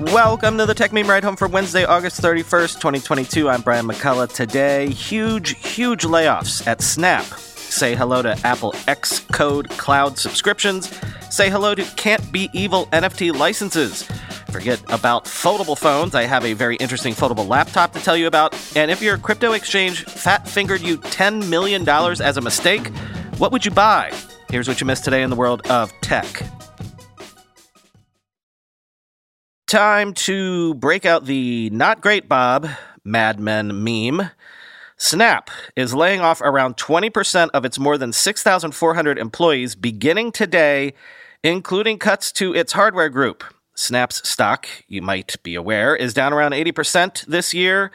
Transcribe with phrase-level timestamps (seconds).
[0.00, 3.48] Welcome to the Techmeme Ride Home for Wednesday, August 31st, 2022.
[3.48, 4.32] I'm Brian McCullough.
[4.32, 7.24] Today, huge, huge layoffs at Snap.
[7.24, 10.96] Say hello to Apple Xcode cloud subscriptions.
[11.30, 14.04] Say hello to Can't Be Evil NFT licenses.
[14.52, 16.14] Forget about foldable phones.
[16.14, 18.54] I have a very interesting foldable laptop to tell you about.
[18.76, 22.86] And if your crypto exchange fat fingered you $10 million as a mistake,
[23.38, 24.12] what would you buy?
[24.48, 26.44] Here's what you missed today in the world of tech.
[29.68, 32.70] Time to break out the not great Bob
[33.04, 34.30] Mad Men meme.
[34.96, 40.94] Snap is laying off around 20% of its more than 6,400 employees beginning today,
[41.44, 43.44] including cuts to its hardware group.
[43.74, 47.92] Snap's stock, you might be aware, is down around 80% this year.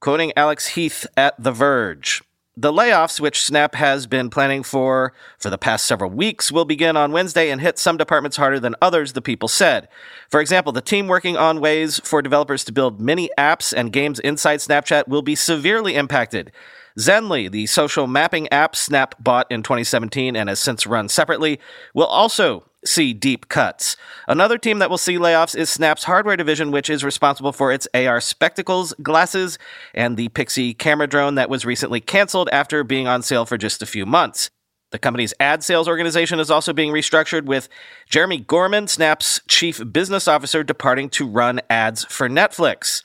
[0.00, 2.22] Quoting Alex Heath at The Verge.
[2.56, 6.96] The layoffs, which Snap has been planning for for the past several weeks, will begin
[6.96, 9.88] on Wednesday and hit some departments harder than others, the people said.
[10.30, 14.20] For example, the team working on ways for developers to build mini apps and games
[14.20, 16.52] inside Snapchat will be severely impacted.
[16.96, 21.58] Zenly, the social mapping app Snap bought in 2017 and has since run separately,
[21.92, 23.96] will also see deep cuts.
[24.28, 27.88] Another team that will see layoffs is Snap's hardware division, which is responsible for its
[27.94, 29.58] AR spectacles, glasses,
[29.94, 33.82] and the Pixy camera drone that was recently canceled after being on sale for just
[33.82, 34.50] a few months.
[34.90, 37.68] The company's ad sales organization is also being restructured, with
[38.08, 43.02] Jeremi Gorman, Snap's chief business officer, departing to run ads for Netflix.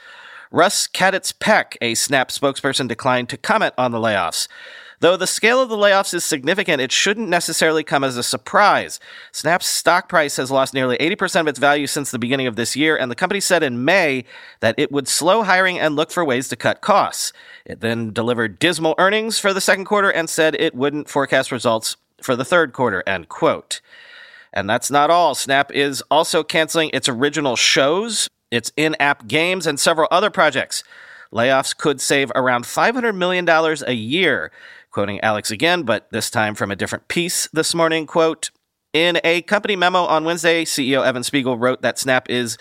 [0.51, 4.47] Russ Kaditz Peck, a Snap spokesperson, declined to comment on the layoffs.
[5.01, 8.99] Though the scale of the layoffs is significant, it shouldn't necessarily come as a surprise.
[9.31, 12.75] Snap's stock price has lost nearly 80% of its value since the beginning of this
[12.75, 14.25] year, and the company said in May
[14.59, 17.31] that it would slow hiring and look for ways to cut costs.
[17.65, 21.95] It then delivered dismal earnings for the second quarter and said it wouldn't forecast results
[22.21, 23.79] for the third quarter, end quote.
[24.51, 25.33] And that's not all.
[25.35, 30.83] Snap is also canceling its original shows, its in app games, and several other projects.
[31.31, 34.51] Layoffs could save around $500 million a year.
[34.91, 38.49] Quoting Alex again, but this time from a different piece this morning, quote,
[38.91, 42.57] in a company memo on Wednesday, CEO Evan Spiegel wrote that Snap is,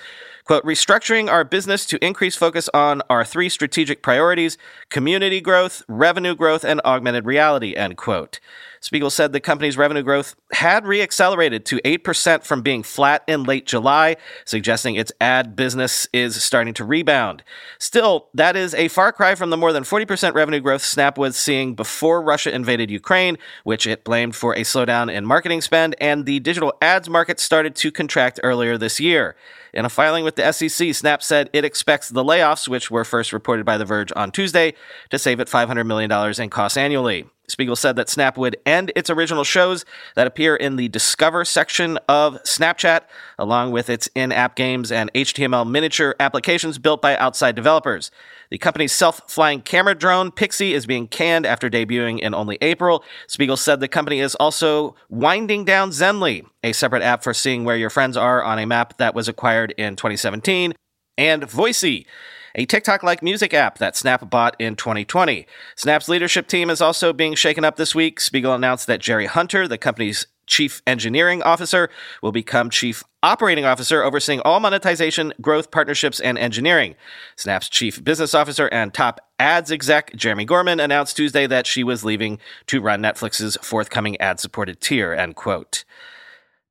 [0.49, 4.57] quote, restructuring our business to increase focus on our three strategic priorities
[4.89, 8.41] community growth, revenue growth, and augmented reality, end quote.
[8.81, 13.67] Spiegel said the company's revenue growth had reaccelerated to 8% from being flat in late
[13.67, 14.17] July,
[14.47, 17.43] suggesting its ad business is starting to rebound.
[17.79, 21.37] Still, that is a far cry from the more than 40% revenue growth Snap was
[21.37, 26.25] seeing before Russia invaded Ukraine, which it blamed for a slowdown in marketing spend, and
[26.25, 29.37] the digital ads market started to contract earlier this year.
[29.73, 33.33] In a filing with the SEC, Snap said it expects the layoffs, which were first
[33.33, 34.75] reported by The Verge on Tuesday,
[35.11, 37.27] to save it $500 million in costs annually.
[37.49, 41.99] Spiegel said that Snap would end its original shows that appear in the Discover section
[42.09, 43.03] of Snapchat,
[43.39, 48.11] along with its in app games and HTML miniature applications built by outside developers.
[48.51, 53.05] The company's self flying camera drone, Pixy, is being canned after debuting in only April.
[53.27, 57.77] Spiegel said the company is also winding down Zenly, a separate app for seeing where
[57.77, 60.75] your friends are on a map that was acquired in 2017,
[61.17, 62.07] and Voisey
[62.55, 65.47] a TikTok like music app that Snap bought in 2020.
[65.77, 68.21] Snap's leadership team is also being shaken up this week.
[68.21, 71.91] Spiegel announced that Jerry Hunter, the company's chief engineering officer,
[72.23, 76.95] will become chief operating officer, overseeing all monetization, growth, partnerships, and engineering.
[77.37, 82.05] Snap's chief business officer and top ads exec, Jeremi Gorman, announced Tuesday that she was
[82.05, 85.85] leaving to run Netflix's forthcoming ad supported tier, end quote.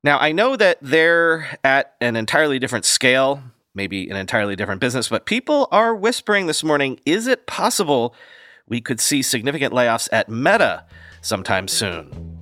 [0.04, 3.42] Now, I know that they're at an entirely different scale
[3.78, 5.08] maybe an entirely different business.
[5.08, 8.14] But people are whispering this morning is it possible
[8.66, 10.84] we could see significant layoffs at Meta
[11.22, 12.38] sometime soon?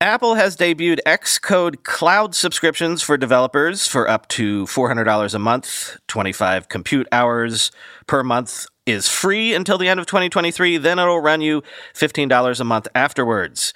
[0.00, 6.68] Apple has debuted Xcode cloud subscriptions for developers for up to $400 a month, 25
[6.68, 7.70] compute hours
[8.06, 10.76] per month is free until the end of 2023.
[10.78, 11.62] Then it'll run you
[11.94, 13.72] $15 a month afterwards.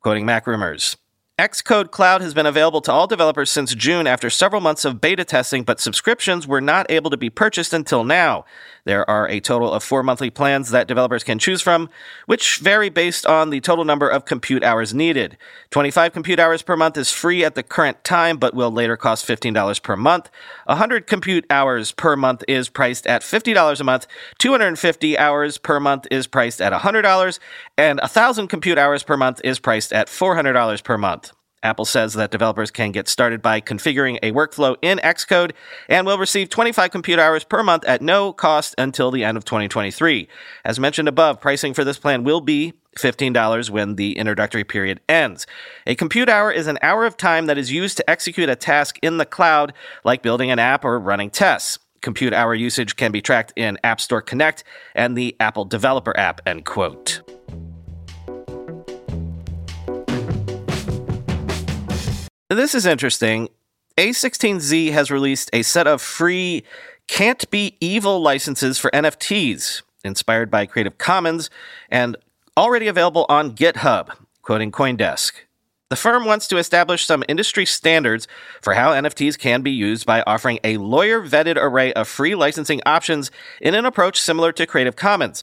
[0.00, 0.96] Quoting MacRumors.
[1.36, 5.24] Xcode Cloud has been available to all developers since June after several months of beta
[5.24, 8.44] testing, but subscriptions were not able to be purchased until now.
[8.84, 11.90] There are a total of four monthly plans that developers can choose from,
[12.26, 15.36] which vary based on the total number of compute hours needed.
[15.70, 19.26] 25 compute hours per month is free at the current time, but will later cost
[19.26, 20.30] $15 per month.
[20.66, 24.06] 100 compute hours per month is priced at $50 a month.
[24.38, 27.38] 250 hours per month is priced at $100,
[27.76, 31.33] and 1,000 compute hours per month is priced at $400 per month.
[31.64, 35.52] Apple says that developers can get started by configuring a workflow in Xcode
[35.88, 39.44] and will receive 25 compute hours per month at no cost until the end of
[39.44, 40.28] 2023.
[40.64, 45.46] As mentioned above, pricing for this plan will be $15 when the introductory period ends.
[45.86, 48.98] A compute hour is an hour of time that is used to execute a task
[49.02, 49.72] in the cloud,
[50.04, 51.78] like building an app or running tests.
[52.02, 54.62] Compute hour usage can be tracked in App Store Connect
[54.94, 57.33] and the Apple Developer app, end quote.
[62.54, 63.48] This is interesting.
[63.98, 66.62] A16Z has released a set of free
[67.08, 71.50] Can't Be Evil licenses for NFTs, inspired by Creative Commons,
[71.90, 72.16] and
[72.56, 74.10] already available on GitHub,
[74.42, 75.32] quoting Coindesk.
[75.90, 78.28] The firm wants to establish some industry standards
[78.62, 82.80] for how NFTs can be used by offering a lawyer vetted array of free licensing
[82.86, 85.42] options in an approach similar to Creative Commons.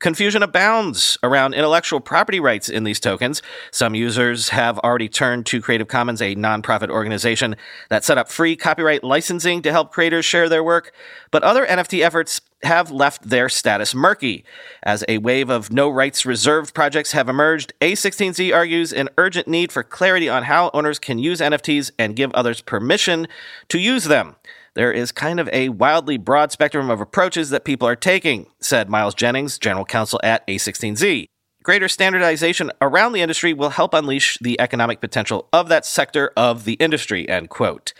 [0.00, 3.42] Confusion abounds around intellectual property rights in these tokens.
[3.70, 7.54] Some users have already turned to Creative Commons, a nonprofit organization
[7.90, 10.92] that set up free copyright licensing to help creators share their work,
[11.30, 14.42] but other NFT efforts have left their status murky.
[14.82, 19.70] As a wave of no rights reserved projects have emerged, A16Z argues an urgent need
[19.70, 23.28] for clarity on how owners can use NFTs and give others permission
[23.68, 24.36] to use them.
[24.74, 28.88] There is kind of a wildly broad spectrum of approaches that people are taking, said
[28.88, 31.26] Miles Jennings, general counsel at A16Z.
[31.62, 36.64] Greater standardization around the industry will help unleash the economic potential of that sector of
[36.64, 37.92] the industry, end quote.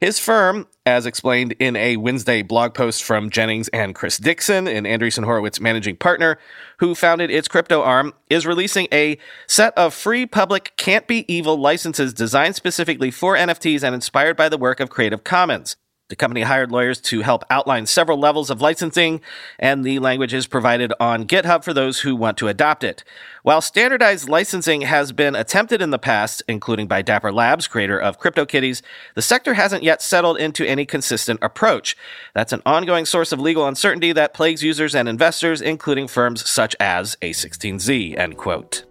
[0.00, 4.84] His firm, as explained in a Wednesday blog post from Jennings and Chris Dixon, an
[4.84, 6.38] Andreessen Horowitz managing partner
[6.78, 11.56] who founded its crypto arm, is releasing a set of free public can't be evil
[11.56, 15.76] licenses designed specifically for NFTs and inspired by the work of Creative Commons.
[16.12, 19.22] The company hired lawyers to help outline several levels of licensing,
[19.58, 23.02] and the language is provided on GitHub for those who want to adopt it.
[23.44, 28.20] While standardized licensing has been attempted in the past, including by Dapper Labs, creator of
[28.20, 28.82] CryptoKitties,
[29.14, 31.96] the sector hasn't yet settled into any consistent approach.
[32.34, 36.76] That's an ongoing source of legal uncertainty that plagues users and investors, including firms such
[36.78, 38.84] as A16Z, end quote.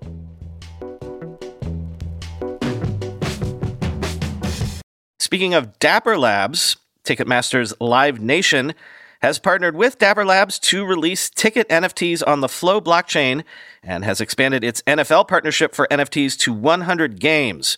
[5.19, 8.74] Speaking of Dapper Labs, Ticketmaster's Live Nation
[9.21, 13.44] has partnered with Dapper Labs to release ticket NFTs on the Flow blockchain
[13.83, 17.77] and has expanded its NFL partnership for NFTs to 100 games.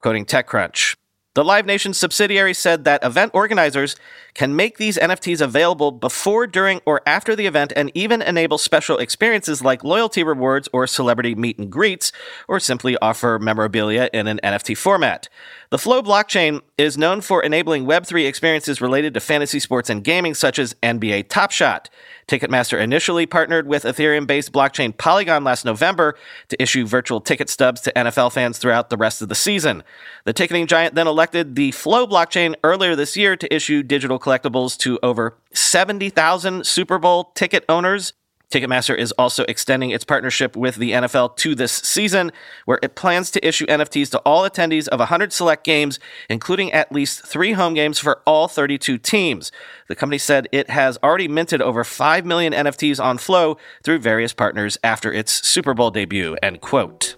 [0.00, 0.96] Quoting TechCrunch.
[1.34, 3.96] The Live Nation subsidiary said that event organizers
[4.34, 8.98] can make these NFTs available before, during, or after the event and even enable special
[8.98, 12.12] experiences like loyalty rewards or celebrity meet and greets,
[12.48, 15.28] or simply offer memorabilia in an NFT format.
[15.70, 20.34] The Flow blockchain is known for enabling Web3 experiences related to fantasy sports and gaming,
[20.34, 21.90] such as NBA Top Shot.
[22.28, 26.14] Ticketmaster initially partnered with Ethereum based blockchain Polygon last November
[26.48, 29.82] to issue virtual ticket stubs to NFL fans throughout the rest of the season.
[30.24, 34.76] The ticketing giant then elected the Flow blockchain earlier this year to issue digital collectibles
[34.78, 38.12] to over 70,000 Super Bowl ticket owners
[38.54, 42.30] Ticketmaster is also extending its partnership with the NFL to this season,
[42.66, 45.98] where it plans to issue NFTs to all attendees of 100 select games,
[46.30, 49.50] including at least three home games for all 32 teams.
[49.88, 54.32] The company said it has already minted over 5 million NFTs on Flow through various
[54.32, 57.16] partners after its Super Bowl debut, end quote.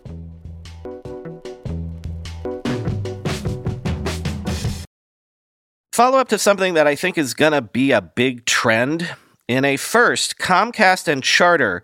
[5.96, 9.16] Follow up to something that I think is going to be a big trend
[9.48, 11.82] in a first, Comcast and Charter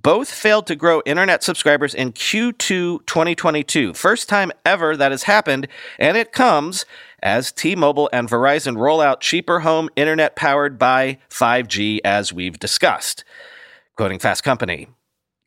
[0.00, 3.94] both failed to grow internet subscribers in Q2 2022.
[3.94, 5.66] First time ever that has happened,
[5.98, 6.86] and it comes
[7.20, 12.60] as T Mobile and Verizon roll out cheaper home internet powered by 5G, as we've
[12.60, 13.24] discussed.
[13.96, 14.86] Quoting Fast Company.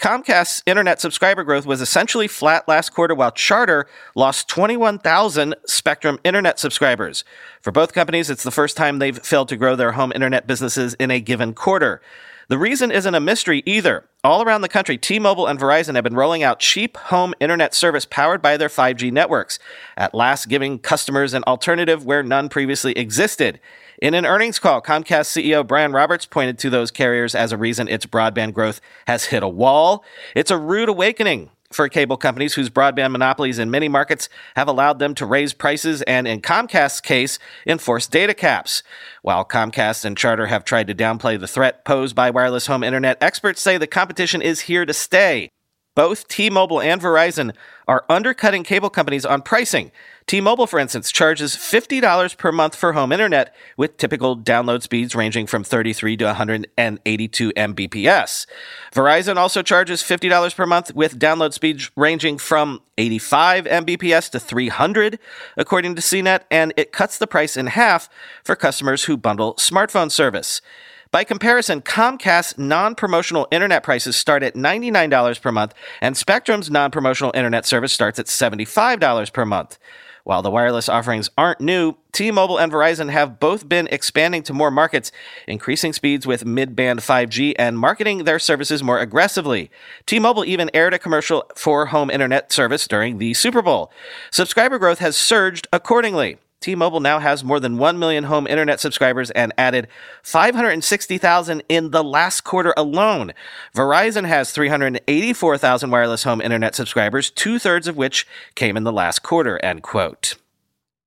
[0.02, 6.58] Comcast's internet subscriber growth was essentially flat last quarter, while Charter lost 21,000 Spectrum internet
[6.58, 7.24] subscribers.
[7.62, 10.96] For both companies, it's the first time they've failed to grow their home internet businesses
[10.96, 12.02] in a given quarter.
[12.48, 14.06] The reason isn't a mystery either.
[14.24, 17.74] All around the country, T Mobile and Verizon have been rolling out cheap home internet
[17.74, 19.58] service powered by their 5G networks,
[19.98, 23.60] at last giving customers an alternative where none previously existed.
[24.00, 27.88] In an earnings call, Comcast CEO Brian Roberts pointed to those carriers as a reason
[27.88, 30.06] its broadband growth has hit a wall.
[30.36, 35.00] It's a rude awakening for cable companies whose broadband monopolies in many markets have allowed
[35.00, 38.84] them to raise prices and, in Comcast's case, enforce data caps.
[39.22, 43.22] While Comcast and Charter have tried to downplay the threat posed by wireless home internet,
[43.22, 45.50] experts say the competition is here to stay.
[45.94, 47.54] Both T Mobile and Verizon
[47.86, 49.92] are undercutting cable companies on pricing.
[50.26, 55.16] T Mobile, for instance, charges $50 per month for home internet, with typical download speeds
[55.16, 58.46] ranging from 33 to 182 Mbps.
[58.94, 65.20] Verizon also charges $50 per month, with download speeds ranging from 85 Mbps to 300,
[65.58, 68.08] according to CNET, and it cuts the price in half
[68.46, 70.62] for customers who bundle smartphone service.
[71.12, 76.90] By comparison, Comcast's non promotional internet prices start at $99 per month, and Spectrum's non
[76.90, 79.78] promotional internet service starts at $75 per month.
[80.24, 84.54] While the wireless offerings aren't new, T Mobile and Verizon have both been expanding to
[84.54, 85.12] more markets,
[85.48, 89.70] increasing speeds with mid band 5G, and marketing their services more aggressively.
[90.06, 93.92] T Mobile even aired a commercial for home internet service during the Super Bowl.
[94.30, 96.38] Subscriber growth has surged accordingly.
[96.62, 99.88] T-Mobile now has more than 1 million home internet subscribers and added
[100.22, 103.34] 560,000 in the last quarter alone.
[103.76, 109.58] Verizon has 384,000 wireless home internet subscribers, two-thirds of which came in the last quarter,
[109.66, 110.36] end quote.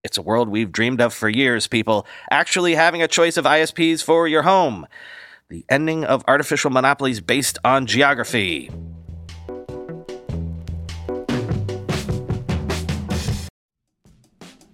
[0.02, 4.02] It's a world we've dreamed of for years, people, actually having a choice of ISPs
[4.02, 4.87] for your home.
[5.49, 8.70] The ending of artificial monopolies based on geography.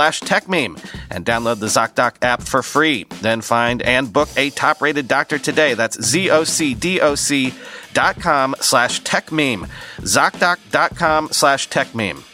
[0.00, 3.04] techmeme and download the ZocDoc app for free.
[3.20, 5.74] Then find and book a top rated doctor today.
[5.74, 7.54] That's Z-O-C-D-O-C
[7.92, 9.68] dot com slash techmeme.
[9.98, 12.24] ZocDoc.com slash techmeme.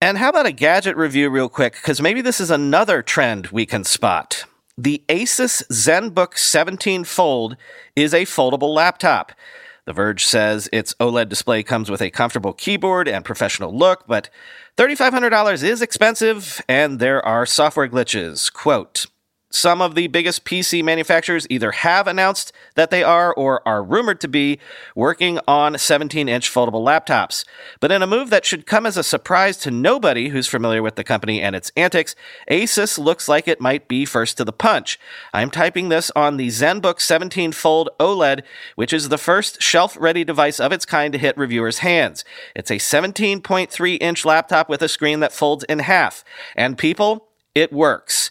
[0.00, 1.74] And how about a gadget review real quick?
[1.74, 4.46] Because maybe this is another trend we can spot.
[4.76, 7.56] The Asus ZenBook 17 Fold
[7.94, 9.30] is a foldable laptop.
[9.84, 14.30] The Verge says its OLED display comes with a comfortable keyboard and professional look, but
[14.76, 18.52] $3,500 is expensive and there are software glitches.
[18.52, 19.06] Quote,
[19.54, 24.20] some of the biggest PC manufacturers either have announced that they are or are rumored
[24.20, 24.58] to be
[24.96, 27.44] working on 17 inch foldable laptops.
[27.78, 30.96] But in a move that should come as a surprise to nobody who's familiar with
[30.96, 32.14] the company and its antics,
[32.50, 34.98] Asus looks like it might be first to the punch.
[35.34, 38.42] I'm typing this on the ZenBook 17 Fold OLED,
[38.76, 42.24] which is the first shelf ready device of its kind to hit reviewers' hands.
[42.56, 46.24] It's a 17.3 inch laptop with a screen that folds in half.
[46.56, 48.30] And people, it works.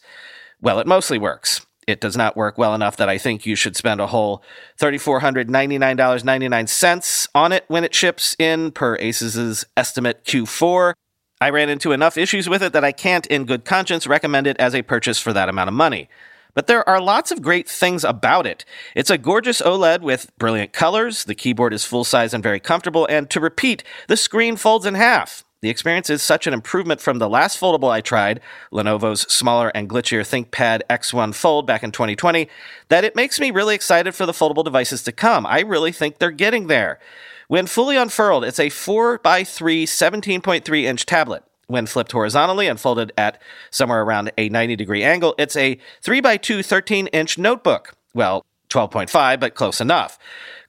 [0.62, 1.65] Well, it mostly works.
[1.88, 4.44] It does not work well enough that I think you should spend a whole
[4.80, 10.94] $3,499.99 on it when it ships in, per Asus's estimate Q4.
[11.41, 14.58] I ran into enough issues with it that I can't, in good conscience, recommend it
[14.58, 16.08] as a purchase for that amount of money.
[16.53, 18.63] But there are lots of great things about it.
[18.96, 23.08] It's a gorgeous OLED with brilliant colors, the keyboard is full size and very comfortable,
[23.10, 25.44] and to repeat, the screen folds in half.
[25.62, 28.41] The experience is such an improvement from the last foldable I tried,
[28.74, 32.50] Lenovo's smaller and glitchier ThinkPad X1 Fold back in 2020,
[32.89, 35.46] that it makes me really excited for the foldable devices to come.
[35.46, 37.00] I really think they're getting there.
[37.48, 41.44] When fully unfurled, it's a 4x3 17.3 inch tablet.
[41.68, 43.39] When flipped horizontally and folded at
[43.70, 47.94] somewhere around a 90 degree angle, it's a 3x2 13 inch notebook.
[48.15, 50.18] Well, 12.5, but close enough.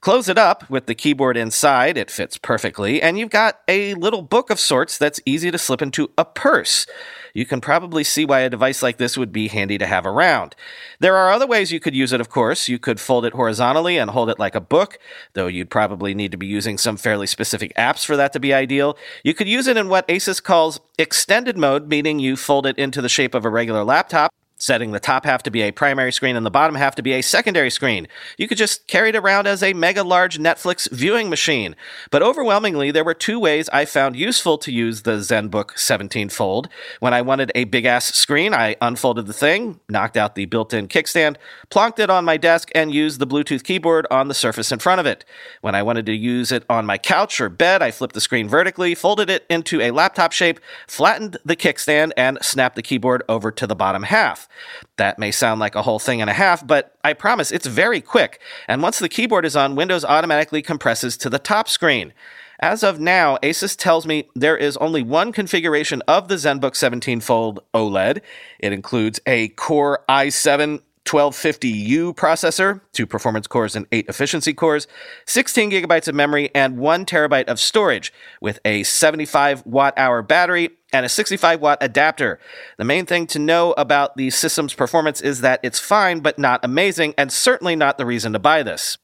[0.03, 4.21] Close it up with the keyboard inside, it fits perfectly, and you've got a little
[4.21, 6.89] book of sorts that's easy to slip into a purse.
[7.35, 10.57] You can probably see why a device like this would be handy to have around.
[10.99, 12.69] There are other ways you could use it, of course.
[12.69, 14.99] You could fold it horizontally and hold it like a book,
[15.35, 18.53] though you'd probably need to be using some fairly specific apps for that to be
[18.53, 18.99] ideal.
[19.23, 23.03] You could use it in what Asus calls extended mode, meaning you fold it into
[23.03, 24.33] the shape of a regular laptop
[24.63, 27.15] setting the top half to be a primary screen and the bottom half to be
[27.15, 28.07] a secondary screen.
[28.39, 31.75] You could just carry it around as a mega large Netflix viewing machine.
[32.13, 36.69] But overwhelmingly, there were two ways I found useful to use the ZenBook 17 Fold.
[37.01, 40.73] When I wanted a big ass screen, I unfolded the thing, knocked out the built
[40.73, 41.39] in kickstand,
[41.69, 45.01] plonked it on my desk, and used the Bluetooth keyboard on the surface in front
[45.01, 45.25] of it.
[45.61, 48.49] When I wanted to use it on my couch or bed, I flipped the screen
[48.49, 53.51] vertically, folded it into a laptop shape, flattened the kickstand, and snapped the keyboard over
[53.51, 54.49] to the bottom half.
[54.97, 58.01] That may sound like a whole thing and a half, but I promise it's very
[58.01, 58.41] quick.
[58.69, 62.13] And once the keyboard is on, Windows automatically compresses to the top screen.
[62.61, 67.21] As of now, Asus tells me there is only one configuration of the ZenBook 17
[67.21, 68.21] Fold OLED.
[68.61, 74.87] It includes a Core i7 1250U processor, two performance cores and eight efficiency cores,
[75.27, 80.71] 16 gigabytes of memory, and one terabyte of storage with a 75 watt hour battery
[80.93, 82.39] and a 65 watt adapter.
[82.77, 86.61] The main thing to know about the system's performance is that it's fine but not
[86.63, 88.99] amazing, and certainly not the reason to buy this.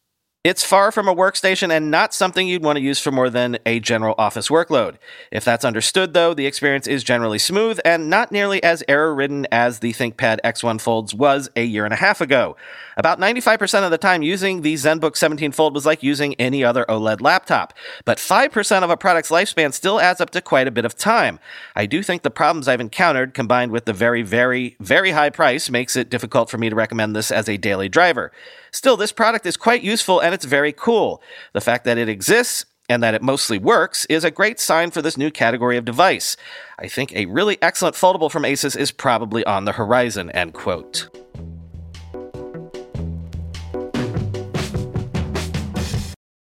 [0.44, 3.58] It's far from a workstation and not something you'd want to use for more than
[3.66, 4.94] a general office workload.
[5.32, 9.48] If that's understood, though, the experience is generally smooth and not nearly as error ridden
[9.50, 12.56] as the ThinkPad X1 Folds was a year and a half ago.
[12.96, 16.84] About 95% of the time, using the ZenBook 17 Fold was like using any other
[16.88, 20.84] OLED laptop, but 5% of a product's lifespan still adds up to quite a bit
[20.84, 21.40] of time.
[21.74, 25.68] I do think the problems I've encountered, combined with the very, very, very high price,
[25.68, 28.30] makes it difficult for me to recommend this as a daily driver.
[28.78, 31.20] Still, this product is quite useful and it's very cool.
[31.52, 35.02] The fact that it exists and that it mostly works is a great sign for
[35.02, 36.36] this new category of device.
[36.78, 41.08] I think a really excellent foldable from Asus is probably on the horizon, end quote.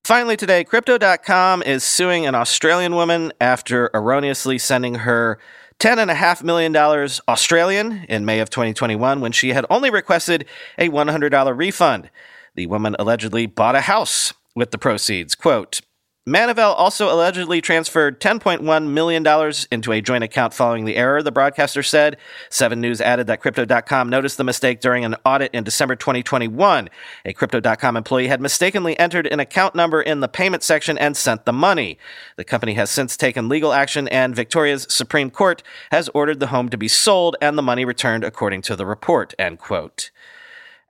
[0.04, 5.40] Finally, today, Crypto.com is suing an Australian woman after erroneously sending her
[5.80, 10.46] $10.5 million Australian in May of 2021 when she had only requested
[10.78, 12.10] a $100 refund.
[12.56, 15.36] The woman allegedly bought a house with the proceeds.
[15.36, 15.82] Quote,
[16.28, 21.84] Manivel also allegedly transferred $10.1 million into a joint account following the error, the broadcaster
[21.84, 22.18] said.
[22.50, 26.90] 7 News added that Crypto.com noticed the mistake during an audit in December 2021.
[27.26, 31.46] A Crypto.com employee had mistakenly entered an account number in the payment section and sent
[31.46, 32.00] the money.
[32.38, 36.70] The company has since taken legal action, and Victoria's Supreme Court has ordered the home
[36.70, 39.36] to be sold and the money returned according to the report.
[39.38, 40.10] End quote.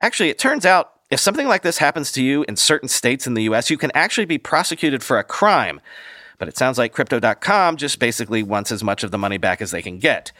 [0.00, 3.34] Actually, it turns out if something like this happens to you in certain states in
[3.34, 5.80] the US, you can actually be prosecuted for a crime.
[6.38, 9.70] But it sounds like Crypto.com just basically wants as much of the money back as
[9.70, 10.32] they can get.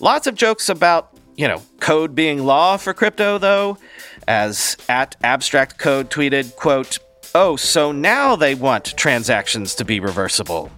[0.00, 3.78] Lots of jokes about, you know, code being law for crypto, though,
[4.26, 6.98] as at Abstract Code tweeted, quote,
[7.34, 10.70] Oh, so now they want transactions to be reversible.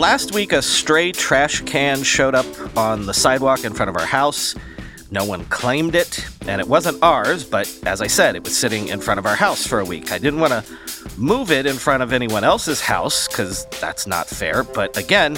[0.00, 4.06] Last week, a stray trash can showed up on the sidewalk in front of our
[4.06, 4.54] house.
[5.10, 8.88] No one claimed it, and it wasn't ours, but as I said, it was sitting
[8.88, 10.10] in front of our house for a week.
[10.10, 10.64] I didn't want to
[11.18, 15.36] move it in front of anyone else's house, because that's not fair, but again,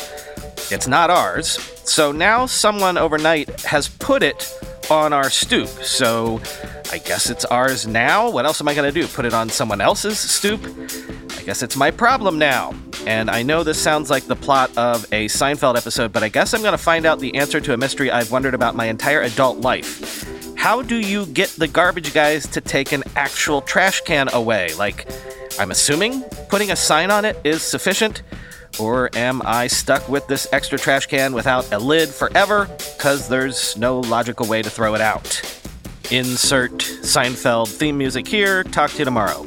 [0.71, 1.59] it's not ours.
[1.83, 4.49] So now someone overnight has put it
[4.89, 5.67] on our stoop.
[5.67, 6.41] So
[6.93, 8.31] I guess it's ours now.
[8.31, 9.09] What else am I going to do?
[9.09, 10.65] Put it on someone else's stoop?
[11.37, 12.73] I guess it's my problem now.
[13.07, 16.55] And I know this sounds like the plot of a Seinfeld episode, but I guess
[16.55, 19.23] I'm going to find out the answer to a mystery I've wondered about my entire
[19.23, 20.25] adult life.
[20.57, 24.73] How do you get the garbage guys to take an actual trash can away?
[24.75, 25.09] Like,
[25.59, 28.23] I'm assuming putting a sign on it is sufficient?
[28.79, 33.77] Or am I stuck with this extra trash can without a lid forever because there's
[33.77, 35.43] no logical way to throw it out?
[36.11, 38.65] Insert Seinfeld theme music here.
[38.65, 39.45] Talk to you tomorrow.